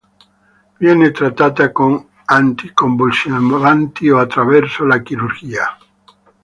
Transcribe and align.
Viene 0.79 1.11
trattata 1.11 1.71
con 1.71 2.07
anticonvulsivanti 2.25 4.09
o 4.09 4.17
attraverso 4.17 4.83
la 4.83 4.99
chirurgia. 5.03 5.77